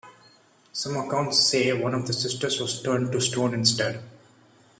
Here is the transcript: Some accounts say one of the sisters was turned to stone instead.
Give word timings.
Some 0.73 0.97
accounts 0.97 1.45
say 1.45 1.71
one 1.73 1.93
of 1.93 2.07
the 2.07 2.13
sisters 2.13 2.59
was 2.59 2.81
turned 2.81 3.11
to 3.11 3.21
stone 3.21 3.53
instead. 3.53 4.01